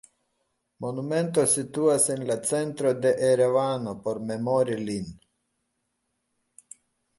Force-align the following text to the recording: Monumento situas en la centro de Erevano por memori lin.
Monumento 0.85 1.43
situas 1.51 2.07
en 2.13 2.23
la 2.31 2.37
centro 2.53 2.95
de 3.05 3.13
Erevano 3.29 3.95
por 4.07 4.23
memori 4.33 4.81
lin. 4.89 5.15